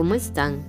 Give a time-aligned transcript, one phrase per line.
[0.00, 0.62] ¿cómo están?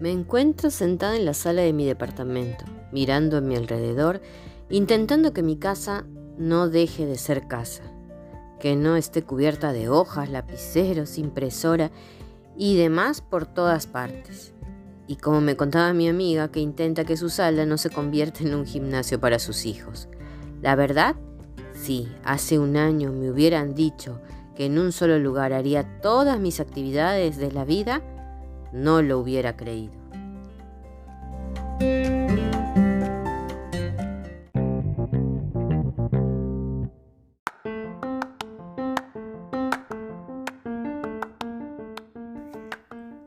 [0.00, 4.22] Me encuentro sentada en la sala de mi departamento, mirando a mi alrededor,
[4.70, 6.06] intentando que mi casa
[6.38, 7.82] no deje de ser casa,
[8.60, 11.90] que no esté cubierta de hojas, lapiceros, impresora
[12.56, 14.54] y demás por todas partes.
[15.06, 18.54] Y como me contaba mi amiga, que intenta que su sala no se convierta en
[18.54, 20.08] un gimnasio para sus hijos.
[20.62, 21.14] La verdad,
[21.74, 24.22] sí, hace un año me hubieran dicho
[24.56, 28.02] que en un solo lugar haría todas mis actividades de la vida,
[28.72, 30.02] no lo hubiera creído.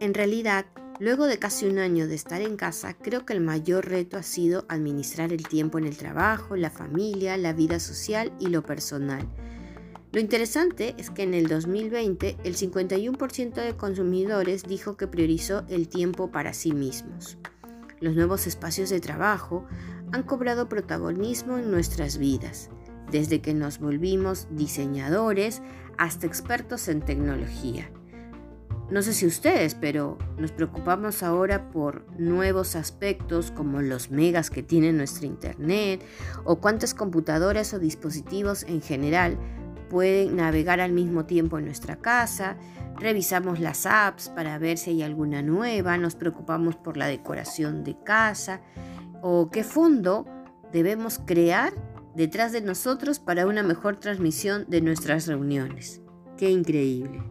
[0.05, 0.65] En realidad,
[0.99, 4.23] luego de casi un año de estar en casa, creo que el mayor reto ha
[4.23, 9.27] sido administrar el tiempo en el trabajo, la familia, la vida social y lo personal.
[10.15, 15.89] Lo interesante es que en el 2020 el 51% de consumidores dijo que priorizó el
[15.89, 17.37] tiempo para sí mismos.
[17.99, 19.65] Los nuevos espacios de trabajo
[20.13, 22.69] han cobrado protagonismo en nuestras vidas,
[23.11, 25.61] desde que nos volvimos diseñadores
[25.97, 27.91] hasta expertos en tecnología.
[28.89, 34.63] No sé si ustedes, pero nos preocupamos ahora por nuevos aspectos como los megas que
[34.63, 36.05] tiene nuestra Internet
[36.45, 39.37] o cuántas computadoras o dispositivos en general
[39.89, 42.57] pueden navegar al mismo tiempo en nuestra casa.
[42.97, 47.97] Revisamos las apps para ver si hay alguna nueva, nos preocupamos por la decoración de
[48.03, 48.61] casa
[49.21, 50.25] o qué fondo
[50.71, 51.73] debemos crear
[52.15, 56.01] detrás de nosotros para una mejor transmisión de nuestras reuniones.
[56.37, 57.23] Qué increíble.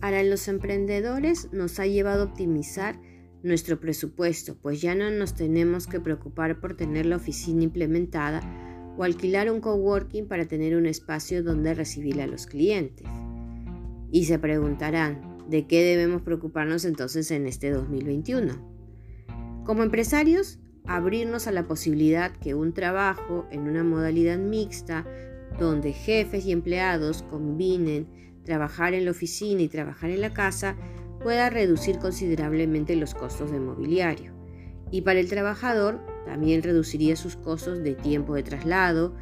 [0.00, 3.00] Para los emprendedores nos ha llevado a optimizar
[3.44, 8.40] nuestro presupuesto, pues ya no nos tenemos que preocupar por tener la oficina implementada
[8.96, 13.06] o alquilar un coworking para tener un espacio donde recibir a los clientes.
[14.10, 19.62] Y se preguntarán, ¿de qué debemos preocuparnos entonces en este 2021?
[19.64, 25.06] Como empresarios, abrirnos a la posibilidad que un trabajo en una modalidad mixta,
[25.58, 28.06] donde jefes y empleados combinen
[28.44, 30.76] trabajar en la oficina y trabajar en la casa
[31.24, 34.32] pueda reducir considerablemente los costos de mobiliario.
[34.90, 39.16] Y para el trabajador también reduciría sus costos de tiempo de traslado,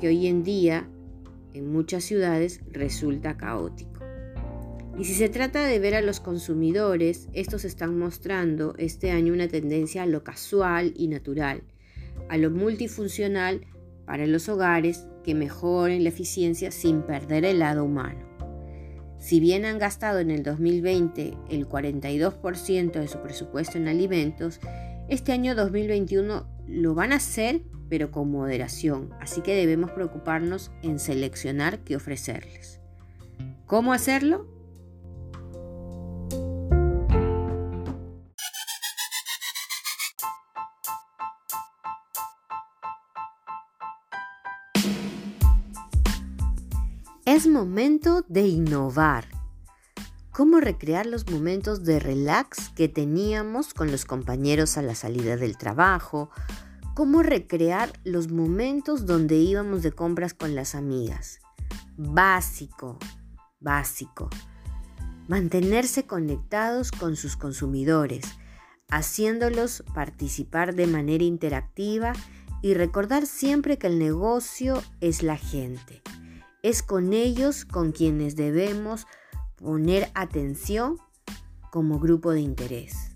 [0.00, 0.90] que hoy en día
[1.54, 4.00] en muchas ciudades resulta caótico.
[4.98, 9.46] Y si se trata de ver a los consumidores, estos están mostrando este año una
[9.46, 11.62] tendencia a lo casual y natural,
[12.28, 13.64] a lo multifuncional
[14.06, 18.27] para los hogares que mejoren la eficiencia sin perder el lado humano.
[19.18, 24.60] Si bien han gastado en el 2020 el 42% de su presupuesto en alimentos,
[25.08, 30.98] este año 2021 lo van a hacer, pero con moderación, así que debemos preocuparnos en
[30.98, 32.80] seleccionar qué ofrecerles.
[33.66, 34.57] ¿Cómo hacerlo?
[47.38, 49.28] Es momento de innovar.
[50.32, 55.56] ¿Cómo recrear los momentos de relax que teníamos con los compañeros a la salida del
[55.56, 56.30] trabajo?
[56.96, 61.38] ¿Cómo recrear los momentos donde íbamos de compras con las amigas?
[61.96, 62.98] Básico,
[63.60, 64.28] básico.
[65.28, 68.24] Mantenerse conectados con sus consumidores,
[68.88, 72.14] haciéndolos participar de manera interactiva
[72.62, 76.02] y recordar siempre que el negocio es la gente
[76.62, 79.06] es con ellos con quienes debemos
[79.56, 80.98] poner atención
[81.70, 83.12] como grupo de interés.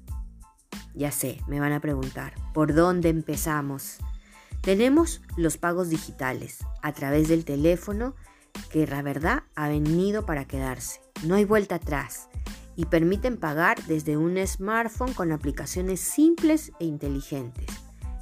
[0.94, 3.98] Ya sé, me van a preguntar, ¿por dónde empezamos?
[4.60, 8.14] Tenemos los pagos digitales a través del teléfono
[8.70, 11.00] que la verdad ha venido para quedarse.
[11.24, 12.28] No hay vuelta atrás
[12.76, 17.66] y permiten pagar desde un smartphone con aplicaciones simples e inteligentes.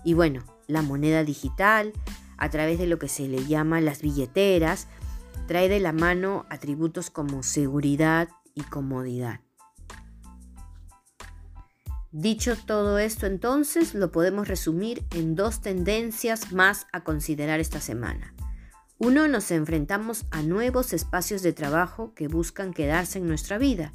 [0.05, 1.93] Y bueno, la moneda digital
[2.39, 4.89] a través de lo que se le llama las billeteras
[5.51, 9.41] trae de la mano atributos como seguridad y comodidad.
[12.13, 18.33] Dicho todo esto entonces, lo podemos resumir en dos tendencias más a considerar esta semana.
[18.99, 23.93] Uno, nos enfrentamos a nuevos espacios de trabajo que buscan quedarse en nuestra vida.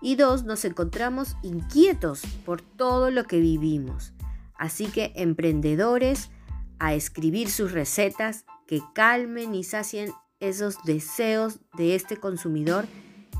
[0.00, 4.14] Y dos, nos encontramos inquietos por todo lo que vivimos.
[4.56, 6.30] Así que emprendedores
[6.78, 12.86] a escribir sus recetas que calmen y sacien esos deseos de este consumidor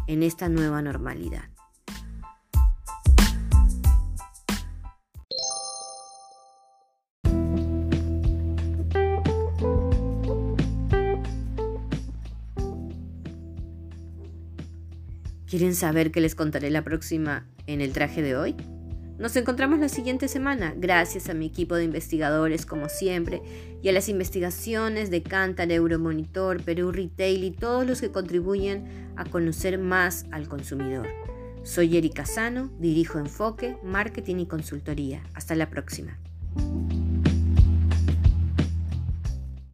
[0.07, 1.45] en esta nueva normalidad.
[15.47, 18.55] ¿Quieren saber qué les contaré la próxima en el traje de hoy?
[19.19, 23.43] Nos encontramos la siguiente semana, gracias a mi equipo de investigadores como siempre
[23.83, 29.25] y a las investigaciones de Cantar, Euromonitor, Perú Retail y todos los que contribuyen a
[29.25, 31.09] conocer más al consumidor.
[31.65, 35.25] Soy Erika Sano, dirijo Enfoque, Marketing y Consultoría.
[35.35, 36.17] Hasta la próxima.